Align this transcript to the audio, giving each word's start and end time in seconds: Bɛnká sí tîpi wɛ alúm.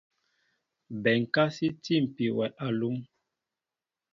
Bɛnká 1.03 1.43
sí 1.55 1.67
tîpi 1.83 2.25
wɛ 2.37 2.45
alúm. 2.65 2.97